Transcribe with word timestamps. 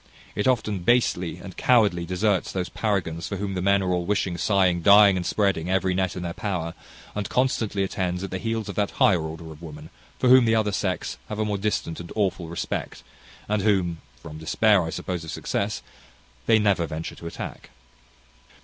It 0.33 0.47
often 0.47 0.79
basely 0.79 1.37
and 1.37 1.55
cowardly 1.55 2.05
deserts 2.07 2.51
those 2.51 2.69
paragons 2.69 3.27
for 3.27 3.37
whom 3.37 3.53
the 3.53 3.61
men 3.61 3.83
are 3.83 3.91
all 3.93 4.03
wishing, 4.03 4.35
sighing, 4.35 4.81
dying, 4.81 5.15
and 5.15 5.23
spreading 5.23 5.69
every 5.69 5.93
net 5.93 6.15
in 6.15 6.23
their 6.23 6.33
power; 6.33 6.73
and 7.13 7.29
constantly 7.29 7.83
attends 7.83 8.23
at 8.23 8.31
the 8.31 8.39
heels 8.39 8.67
of 8.67 8.73
that 8.73 8.89
higher 8.97 9.21
order 9.21 9.51
of 9.51 9.61
women 9.61 9.91
for 10.17 10.27
whom 10.27 10.45
the 10.45 10.55
other 10.55 10.71
sex 10.71 11.19
have 11.29 11.37
a 11.37 11.45
more 11.45 11.59
distant 11.59 11.99
and 11.99 12.11
awful 12.15 12.47
respect, 12.49 13.03
and 13.47 13.61
whom 13.61 13.99
(from 14.19 14.39
despair, 14.39 14.81
I 14.81 14.89
suppose, 14.89 15.23
of 15.23 15.29
success) 15.29 15.83
they 16.47 16.57
never 16.57 16.87
venture 16.87 17.13
to 17.13 17.27
attack. 17.27 17.69